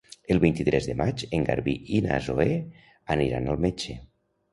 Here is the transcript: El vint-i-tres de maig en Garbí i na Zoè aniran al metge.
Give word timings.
El 0.35 0.39
vint-i-tres 0.43 0.85
de 0.91 0.93
maig 1.01 1.25
en 1.39 1.45
Garbí 1.49 1.75
i 1.97 1.99
na 2.05 2.17
Zoè 2.29 2.47
aniran 3.17 3.51
al 3.53 3.61
metge. 3.67 3.97